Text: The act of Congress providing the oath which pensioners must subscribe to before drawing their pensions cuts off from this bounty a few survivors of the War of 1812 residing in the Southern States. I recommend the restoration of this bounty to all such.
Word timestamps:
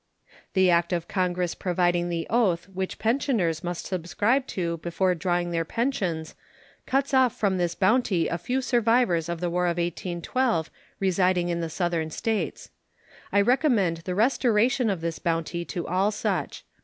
The 0.53 0.71
act 0.71 0.93
of 0.93 1.07
Congress 1.07 1.53
providing 1.53 2.09
the 2.09 2.25
oath 2.27 2.67
which 2.69 2.97
pensioners 2.97 3.63
must 3.63 3.85
subscribe 3.85 4.47
to 4.47 4.77
before 4.77 5.13
drawing 5.13 5.51
their 5.51 5.63
pensions 5.63 6.33
cuts 6.87 7.13
off 7.13 7.39
from 7.39 7.59
this 7.59 7.75
bounty 7.75 8.27
a 8.27 8.39
few 8.39 8.63
survivors 8.63 9.29
of 9.29 9.41
the 9.41 9.49
War 9.51 9.67
of 9.67 9.77
1812 9.77 10.71
residing 10.99 11.49
in 11.49 11.61
the 11.61 11.69
Southern 11.69 12.09
States. 12.09 12.71
I 13.31 13.41
recommend 13.41 13.97
the 13.97 14.15
restoration 14.15 14.89
of 14.89 15.01
this 15.01 15.19
bounty 15.19 15.63
to 15.65 15.85
all 15.87 16.09
such. 16.09 16.65